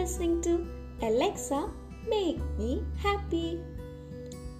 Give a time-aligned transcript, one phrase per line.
[0.00, 0.50] Listening to
[1.04, 1.52] Alexa
[2.08, 3.58] make me happy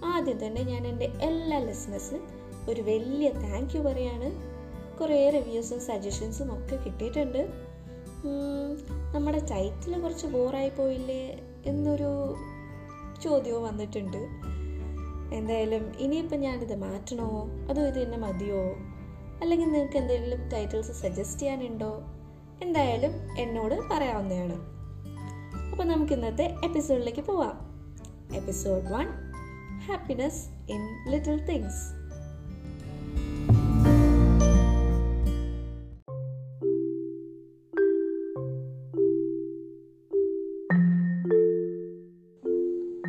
[0.05, 2.27] ആദ്യം തന്നെ ഞാൻ എന്റെ എല്ലാ ലിസ്ണേഴ്സിനും
[2.69, 4.29] ഒരു വലിയ താങ്ക് യു പറയാണ്.
[4.99, 7.49] കുറേ റിവ്യൂസും സജഷൻസും ഒക്കെ കിട്ടിയിട്ടുണ്ട്.
[9.15, 12.35] നമ്മുടെ ടൈറ്റിൽ കുറച്ച് ബോറായി പോയില്ലേ എന്നൊരു
[13.23, 14.27] ചോദ്യവും വന്നിട്ടുണ്ട്.
[15.35, 17.49] എന്തായാലും ഇനിയിപ്പം ഞാനിത് മാറ്റണോ?
[17.69, 18.61] അതോ ഇത് തന്നെ മതിയോ?
[19.41, 22.03] അല്ലെങ്കിൽ നിങ്ങൾക്ക് എന്തെങ്കിലും ടൈറ്റിൽസ് സജസ്റ്റ് ചെയ്യാനുണ്ടോ?
[22.61, 24.80] എന്തായാലും എന്നോട് പറയാവുന്നതാണ്.
[25.81, 27.53] അപ്പോൾ നമുക്ക് ഇന്നത്തെ എപ്പിസോഡിലേക്ക് പോവാം.
[28.35, 29.07] Episode one
[29.79, 31.87] happiness in little things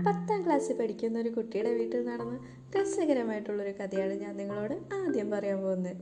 [0.07, 2.39] പത്താം ക്ലാസ്സിൽ പഠിക്കുന്ന ഒരു കുട്ടിയുടെ വീട്ടിൽ നടന്ന
[2.81, 5.97] രസകരമായിട്ടുള്ളൊരു കഥയാണ് ഞാൻ നിങ്ങളോട് ആദ്യം പറയാൻ പോകുന്നത്.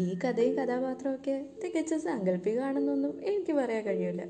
[0.00, 4.22] ഈ കഥയും കഥാപാത്രമൊക്കെ തികച്ച സാങ്കല്പികമാണെന്നൊന്നും എനിക്ക് പറയാൻ കഴിയില്ല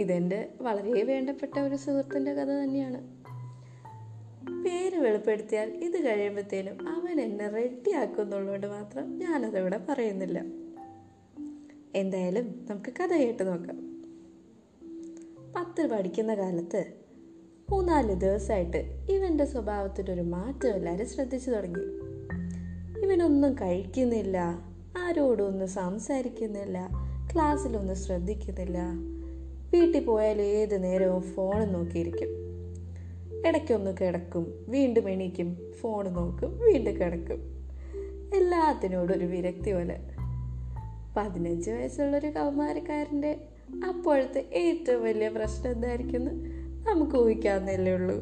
[0.00, 3.20] ഇതെന്റെ വളരെ വേണ്ടപ്പെട്ട ഒരു സുഹൃത്തിന്റെ കഥ തന്നെയാണ്.
[4.64, 10.44] പേര് വെളിപ്പെടുത്തിയാൽ ഇത് കഴിയുമ്പോഴത്തേനും അവൻ എന്നെ റെഡിയാക്കുന്നുള്ളതുകൊണ്ട് മാത്രം ഞാനതിവിടെ പറയുന്നില്ല.
[11.94, 13.76] എന്തായാലും നമുക്ക് കഥ കേട്ട് നോക്കാം.
[15.56, 16.92] പത്തിൽ പഠിക്കുന്ന കാലത്ത്
[17.70, 21.84] മൂന്നാൽ ദിവസമായിട്ട് ഇവന്റെ സ്വഭാവത്തിനൊരു മാറ്റം എല്ലാവരും ശ്രദ്ധിച്ചു തുടങ്ങി.
[23.04, 24.38] ഇവനൊന്നും കഴിക്കുന്നില്ല
[24.98, 26.88] ആരോടും ഒന്നും സംസാരിക്കുന്നില്ല
[27.34, 28.78] ക്ലാസ്സിലൊന്നും ശ്രദ്ധിക്കുന്നില്ല
[29.72, 32.28] വീട്ടിൽ പോയാൽ ഏത് നേരവും ഫോൺ നോക്കിയിരിക്കും.
[33.46, 37.38] ഇടയ്ക്കൊന്ന് കിടക്കും വീണ്ടും എണീക്കും ഫോൺ നോക്കും വീണ്ടും കിടക്കും.
[38.34, 40.00] എല്ലാത്തിനോടും ഒരു വിരക്തി പോലെ.
[41.16, 43.40] പതിനഞ്ച് വയസ്സുള്ളൊരു കൗമാരക്കാരന്റെ
[43.88, 46.24] അപ്പോഴത്തെ ഏറ്റവും വലിയ പ്രശ്നം എന്തായിരിക്കും
[46.88, 48.20] നമുക്ക് ഊഹിക്കാവുന്നല്ലേ ഉള്ളൂ.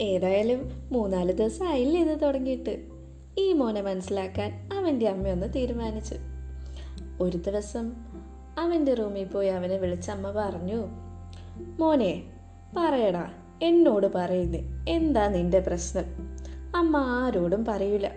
[0.00, 2.86] ഏതായാലും മൂന്നാൽ ദിവസം ആയില്ലേ ഇത് തുടങ്ങിയിട്ട്.
[3.38, 6.14] ഈ മോനെ മനസ്സിലാക്കാൻ അവന്റെ അമ്മയൊന്ന് തീരുമാനിച്ചു.
[7.20, 8.09] ഒരു ദിവസം
[8.58, 10.86] അവന്റെ റൂമിൽ പോയി അവനെ വിളിച്ചമ്മ പറഞ്ഞു
[11.78, 12.22] മോനെ
[12.76, 13.30] പറയടാ
[13.62, 16.04] എന്നോട് പറയുന്നേ എന്താ നിന്റെ പ്രശ്നം?
[16.76, 18.08] അമ്മ ആരോടും പറയൂല.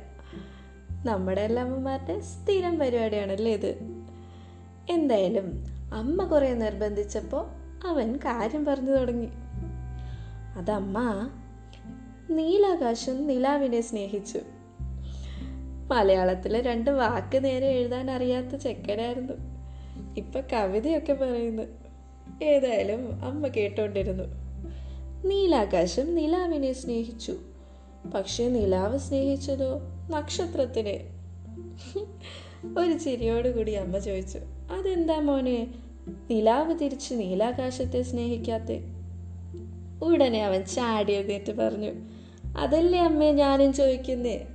[1.06, 4.02] നമ്മുടെ എല്ലാ അമ്മമാരുടെ സ്ഥിരം പരിപാടിയാണല്ലേ ഇത്.
[4.90, 5.64] എന്തായാലും
[5.94, 7.48] അമ്മ കുറെ നിർബന്ധിച്ചപ്പോൾ
[7.88, 9.30] അവൻ കാര്യം പറഞ്ഞു തുടങ്ങി.
[10.58, 11.30] അതമ്മ
[12.30, 14.40] നീലാകാശം നിലാവിനെ സ്നേഹിച്ചു.
[15.92, 19.53] മലയാളത്തിലെ രണ്ട് വാക്ക് നേരെ എഴുതാൻ അറിയാത്ത ചെക്കനായിരുന്നു.
[20.18, 21.64] ഇപ്പൊ കവിതയൊക്കെ പറയുന്നു.
[22.44, 24.24] ഏതായാലും അമ്മ കേട്ടോണ്ടിരുന്നു.
[25.26, 27.36] നീലാകാശം നിലാവിനെ സ്നേഹിച്ചു.
[28.16, 31.10] പക്ഷെ നിലാവ് സ്നേഹിച്ചതോ നക്ഷത്രത്തിനെ?
[32.80, 34.40] ഒരു ചിരിയോടുകൂടി അമ്മ ചോദിച്ചു.
[34.72, 35.68] അതെന്താ മോനെ?
[36.08, 38.82] നിലാവ് തിരിച്ച് നീലാകാശത്തെ സ്നേഹിക്കാത്തെ?
[40.04, 41.92] ഉടനെ അവൻ ചാടി എഴുന്നേറ്റ് പറഞ്ഞു.
[42.58, 44.48] അതല്ലേ അമ്മേ ഞാനും ചോദിക്കുന്നേ?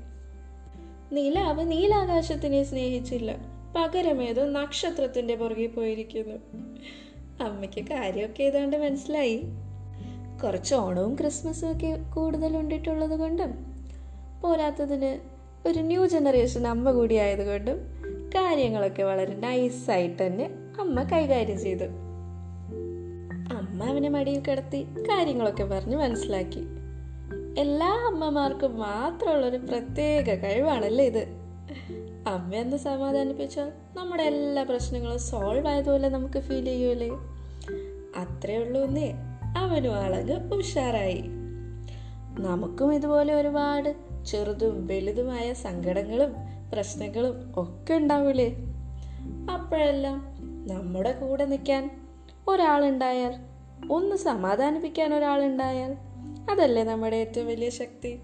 [1.13, 3.58] നിലാവ് നീലാകാശത്തിനെ സ്നേഹിച്ചില്ല.
[3.77, 6.37] പകരമേതോ നക്ഷത്രത്തിന്റെ പുറകെ പോയിരിക്കുന്നു.
[7.43, 9.43] അമ്മയ്ക്ക് കാര്യമൊക്കെ ഏതാണ്ട് മനസ്സിലായി.
[10.45, 13.51] കുറച്ച് ഓണവും ക്രിസ്മസും ഒക്കെ കൂടുതൽ ഉണ്ടിട്ടുള്ളത് കൊണ്ടും
[14.43, 17.77] പോരാത്തതിന് ഒരു ന്യൂ ജനറേഷൻ അമ്മ കൂടി ആയതുകൊണ്ടും
[18.35, 20.51] കാര്യങ്ങളൊക്കെ വളരെ നൈസായിട്ട് തന്നെ
[20.81, 21.85] അമ്മ കൈകാര്യം ചെയ്തു.
[23.55, 26.61] അമ്മ അവനെ മടിയിൽ കിടത്തി കാര്യങ്ങളൊക്കെ പറഞ്ഞ് മനസ്സിലാക്കി.
[27.59, 31.29] എല്ലാ അമ്മമാർക്കും മാത്രമുള്ളൊരു പ്രത്യേക കഴിവാണല്ലേ ഇത്.
[32.27, 37.09] അമ്മ എന്ന് സമാധാനിപ്പിച്ചാൽ നമ്മുടെ എല്ലാ പ്രശ്നങ്ങളും സോൾവ് ആയതുപോലെ നമുക്ക് ഫീൽ ചെയ്യൂലേ
[38.17, 39.15] അത്രേ ഉള്ളൂ എന്നേ
[39.57, 41.23] അവനും ആളങ്ങ് ഉഷാറായി.
[42.41, 43.97] നമുക്കും ഇതുപോലെ ഒരുപാട്
[44.27, 46.33] ചെറുതും വലുതുമായ സങ്കടങ്ങളും
[46.73, 48.57] പ്രശ്നങ്ങളും ഒക്കെ ഉണ്ടാവൂലേ?
[49.53, 50.35] അപ്പോഴെല്ലാം
[50.69, 52.07] നമ്മുടെ കൂടെ നിൽക്കാൻ
[52.49, 53.35] ഒരാളുണ്ടായാൽ
[53.93, 55.97] ഒന്ന് സമാധാനിപ്പിക്കാൻ ഒരാളുണ്ടായാൽ
[56.51, 58.21] അതല്ലേ നമ്മുടെ ഏറ്റവും വലിയ ശക്തി.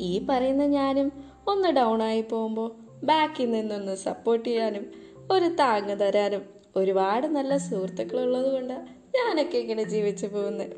[0.00, 2.70] ഈ പറയുന്ന ഞാനും ഒന്ന് ഡൗൺ ആയി പോകുമ്പോൾ
[3.04, 4.84] ബാക്കിൽ നിന്നൊന്ന് സപ്പോർട്ട് ചെയ്യാനും
[5.30, 6.42] ഒരു താങ്ങ് തരാനും
[6.76, 8.76] ഒരുപാട് നല്ല സുഹൃത്തുക്കളുള്ളത് കൊണ്ട്
[9.16, 10.76] ഞാനൊക്കെ ഇങ്ങനെ ജീവിച്ചു പോകുന്നത്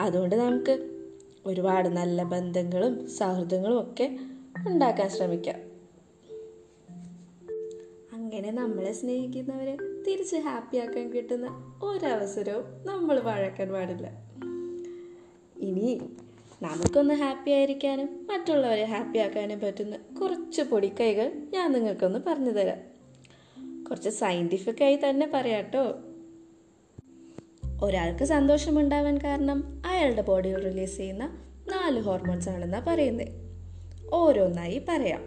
[0.00, 0.74] അതുകൊണ്ട് നമുക്ക്
[1.46, 4.18] ഒരുപാട് നല്ല ബന്ധങ്ങളും സൗഹൃദങ്ങളും ഒക്കെ
[4.68, 5.58] ഉണ്ടാക്കാൻ ശ്രമിക്കാം.
[8.12, 9.76] അങ്ങനെ നമ്മളെ സ്നേഹിക്കുന്നവരെ
[10.06, 14.06] തിരിച്ച് ഹാപ്പിയാക്കാൻ കിട്ടുന്ന ഒരവസരവും നമ്മൾ വഴക്കാൻ പാടില്ല.
[15.60, 16.00] ഇനി
[16.62, 22.78] നമുക്കൊന്ന് ഹാപ്പി ആയിരിക്കാനും മറ്റുള്ളവരെ ഹാപ്പി ആക്കാനും പറ്റുന്ന കുറച്ച് പൊടിക്കൈകൾ ഞാൻ നിങ്ങൾക്കൊന്ന് പറഞ്ഞു തരാം.
[23.84, 25.94] കുറച്ച് സയന്റിഫിക് ആയി തന്നെ പറയാട്ടോ.
[27.82, 31.24] ഒരാൾക്ക് സന്തോഷമുണ്ടാവാൻ കാരണം അയാളുടെ ബോഡിയിൽ റിലീസ് ചെയ്യുന്ന
[31.68, 33.28] നാല് ഹോർമോൺസ് ആണെന്നാണ് പറയുന്നത്
[34.12, 35.22] ഓരോന്നായി പറയാം.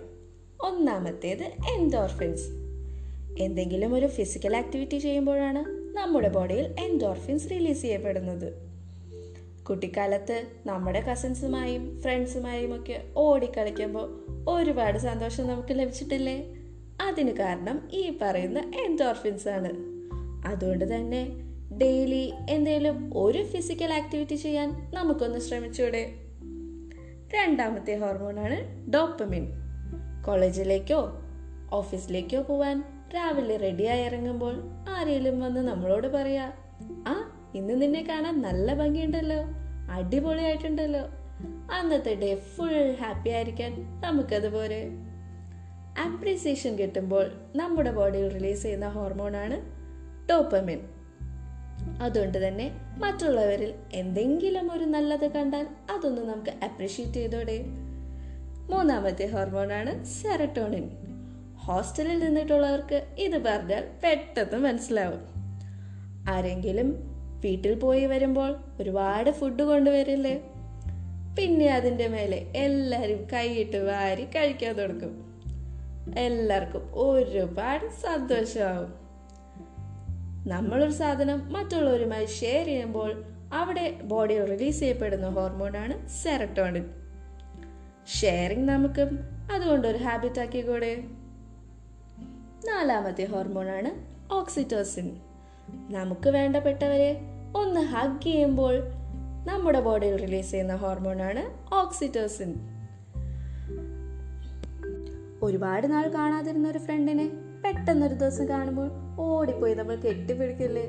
[0.66, 1.44] ഒന്നാമത്തേത്
[1.78, 2.48] എൻഡോർഫിൻസ്
[3.44, 5.66] എന്തെങ്കിലും ഒരു ഫിസിക്കൽ ആക്ടിവിറ്റി ചെയ്യുമ്പോഴാണ്
[5.98, 8.73] നമ്മുടെ ബോഡിയിൽ എൻഡോർഫിൻസ് റിലീസ് ചെയ്യപ്പെടുന്നത്.
[9.70, 16.46] കുട്ടിക്കാലത്ത് നമ്മുടെ കസിൻസുമായും ഫ്രണ്ട്സുമായും ഒക്കെ ഓടിക്കളിക്കുമ്പോൾ ഒരുപാട് സന്തോഷം നമുക്ക് ലഭിച്ചിട്ടില്ലേ?
[17.02, 19.72] അതിന് കാരണം ഈ പറയുന്ന എൻഡോർഫിൻസ് ആണ്.
[20.48, 21.28] അതുകൊണ്ട് തന്നെ
[21.78, 26.10] ഡെയിലി എന്തെങ്കിലും ഒരു ഫിസിക്കൽ ആക്ടിവിറ്റി ചെയ്യാൻ നമുക്കൊന്ന് ശ്രമിച്ചൂടെ.
[27.36, 29.50] രണ്ടാമത്തെ ഹോർമോണാണ് ഡോപ്പമിൻ
[30.28, 31.20] കോളേജിലേക്കോ
[31.72, 32.84] ഓഫീസിലേക്കോ പോവാൻ
[33.16, 36.52] രാവിലെ റെഡിയായി ഇറങ്ങുമ്പോൾ ആരെങ്കിലും വന്ന് നമ്മളോട് പറയാ
[37.56, 39.38] ഇന്ന് നിന്നെ കാണാൻ നല്ല ഭംഗിയുണ്ടല്ലോ.
[39.92, 41.02] അടിപൊളിയായിട്ടുണ്ടല്ലോ.
[41.74, 44.90] അന്നത്തെ ഡേ ഫുൾ ഹാപ്പി ആയിരിക്കാൻ നമുക്കതുപോലെ.
[46.06, 49.62] അപ്രീസിയേഷൻ കിട്ടുമ്പോൾ നമ്മുടെ ബോഡിയിൽ റിലീസ് ചെയ്യുന്ന ഹോർമോണാണ്
[50.30, 50.80] ടോപ്പമിൻ
[52.02, 57.64] അതുകൊണ്ട് തന്നെ മറ്റുള്ളവരിൽ എന്തെങ്കിലും ഒരു നല്ലത് കണ്ടാൽ അതൊന്ന് നമുക്ക് അപ്രീഷിയേറ്റ് ചെയ്തോടെ.
[58.70, 60.90] മൂന്നാമത്തെ ഹോർമോണാണ് സെറട്ടോണിൻ
[61.58, 65.22] ഹോസ്റ്റലിൽ നിന്നിട്ടുള്ളവർക്ക് ഇത് പറഞ്ഞാൽ പെട്ടെന്ന് മനസ്സിലാവും.
[66.30, 67.13] ആരെങ്കിലും
[67.44, 70.36] വീട്ടിൽ പോയി വരുമ്പോൾ ഒരുപാട് ഫുഡ് കൊണ്ടുവരില്ലേ?
[71.38, 75.14] പിന്നെ അതിന്റെ മേലെ എല്ലാവരും കൈയിട്ട് വാരി കഴിക്കാൻ തുടങ്ങും.
[76.18, 79.04] എല്ലാവർക്കും ഒരുപാട് സന്തോഷമാവും.
[80.48, 83.24] നമ്മളൊരു സാധനം മറ്റുള്ളവരുമായി ഷെയർ ചെയ്യുമ്പോൾ
[83.54, 86.86] അവിടെ ബോഡിയിൽ റിലീസ് ചെയ്യപ്പെടുന്ന ഹോർമോണാണ് സെറട്ടോണിൻ
[88.22, 89.02] ഷെയറിങ് നമുക്ക്
[89.52, 91.04] അതുകൊണ്ട് ഒരു ഹാബിറ്റ് ആക്കി ആക്കിക്കൂടെ
[92.66, 93.92] നാലാമത്തെ ഹോർമോണാണ്
[94.34, 95.08] ഓക്സിറ്റോസിൻ
[95.90, 98.76] നമുക്ക് വേണ്ടപ്പെട്ടവരെ ഒന്ന് ഹഗ് ചെയ്യുമ്പോൾ
[99.48, 102.52] നമ്മുടെ ബോഡിയിൽ റിലീസ് ചെയ്യുന്ന ഹോർമോണാണ് ഓക്സിറ്റോസിൻ
[105.42, 107.26] ഒരുപാട് നാൾ കാണാതിരുന്ന ഒരു ഫ്രണ്ടിനെ
[107.64, 108.88] പെട്ടെന്നൊരു ദിവസം കാണുമ്പോൾ
[109.20, 110.86] ഓടിപ്പോയി നമ്മൾ കെട്ടിപ്പിടിക്കില്ലേ?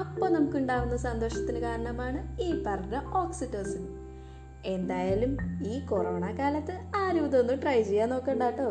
[0.00, 3.84] അപ്പോൾ നമുക്കുണ്ടാവുന്ന സന്തോഷത്തിന് കാരണമാണ് ഈ പറഞ്ഞ ഓക്സിറ്റോസിൻ
[4.64, 5.32] എന്തായാലും
[5.66, 8.70] ഈ കൊറോണ കാലത്ത് ആരും ഇതൊന്നും ട്രൈ ചെയ്യാൻ നോക്കണ്ട കേട്ടോ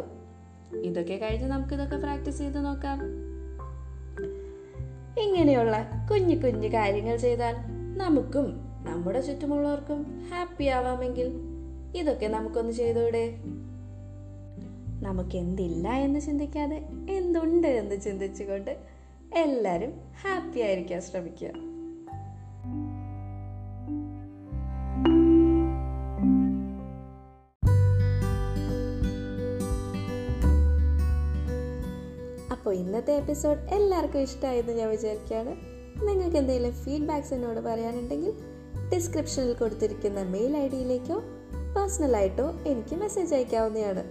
[0.84, 3.00] ഇതൊക്കെ കഴിഞ്ഞ് നമുക്ക് ഇതൊക്കെ പ്രാക്ടീസ് ചെയ്ത് നോക്കാം.
[5.20, 7.56] ഇങ്ങനെയുള്ള കുഞ്ഞു കുഞ്ഞു കാര്യങ്ങൾ ചെയ്താൽ
[7.98, 11.32] നമുക്കും നമ്മുടെ ചുറ്റുമുള്ളവർക്കും ഹാപ്പി ആവാമെങ്കിൽ
[11.96, 13.36] ഇതൊക്കെ നമുക്കൊന്ന് ചെയ്തൂടെ?
[15.04, 18.78] നമുക്ക് എന്തില്ല എന്ന് ചിന്തിക്കാതെ എന്തുണ്ട് എന്ന് ചിന്തിച്ചുകൊണ്ട്
[19.36, 19.94] എല്ലാവരും
[20.24, 21.73] ഹാപ്പി ആയിരിക്കാൻ ശ്രമിക്കുക.
[32.64, 35.50] അപ്പോൾ ഇന്നത്തെ എപ്പിസോഡ് എല്ലാവർക്കും ഇഷ്ടമായെന്ന് ഞാൻ വിചാരിക്കുകയാണ്.
[36.08, 38.34] നിങ്ങൾക്ക് എന്തെങ്കിലും ഫീഡ്ബാക്ക്സ് എന്നോട് പറയാനുണ്ടെങ്കിൽ
[38.94, 41.20] ഡിസ്ക്രിപ്ഷനിൽ കൊടുത്തിരിക്കുന്ന മെയിൽ ഐ ഡിയിലേക്കോ
[41.76, 44.04] പേഴ്സണലായിട്ടോ എനിക്ക് മെസ്സേജ് അയക്കാവുന്നതാണ്.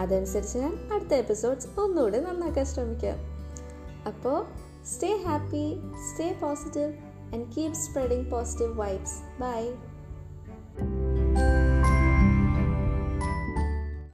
[0.00, 3.18] അതനുസരിച്ച് ഞാൻ അടുത്ത എപ്പിസോഡ്സ് ഒന്നുകൂടെ നന്നാക്കാൻ ശ്രമിക്കാം.
[4.06, 4.46] അപ്പോൾ
[4.84, 5.76] stay happy
[6.12, 6.92] stay positive
[7.34, 9.70] and keep spreading positive vibes bye